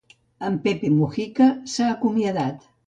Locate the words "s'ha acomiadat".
1.75-2.71